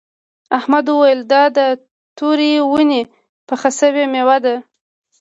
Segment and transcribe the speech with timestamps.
[0.57, 1.59] احمد وویل دا د
[2.17, 3.01] تورې ونې
[3.47, 4.55] پخه شوې میوه ده.